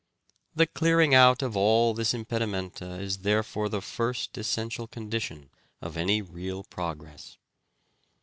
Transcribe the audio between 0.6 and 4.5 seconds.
clearing out of all this impedimenta is therefore the first